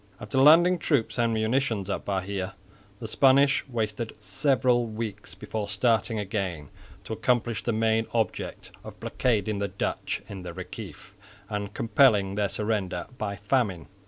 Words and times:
After 0.19 0.39
landing 0.39 0.79
troops 0.79 1.19
and 1.19 1.31
munitions 1.31 1.87
at 1.87 2.05
Bahia, 2.05 2.55
the 2.99 3.07
Spaniards 3.07 3.61
wasted 3.69 4.13
several 4.19 4.87
weeks 4.87 5.35
before 5.35 5.69
starting 5.69 6.17
again 6.17 6.69
to 7.03 7.13
accomplish 7.13 7.61
the 7.61 7.71
main 7.71 8.07
object 8.11 8.71
of 8.83 8.99
blockading 8.99 9.59
the 9.59 9.67
Dutch 9.67 10.23
in 10.27 10.41
the 10.41 10.53
Reciff 10.53 11.11
and 11.49 11.75
compelling 11.75 12.33
their 12.33 12.49
surrender 12.49 13.05
by 13.19 13.35
famine. 13.35 13.85